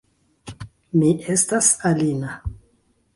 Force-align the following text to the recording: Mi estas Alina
Mi 1.01 1.11
estas 1.33 1.69
Alina 1.91 2.33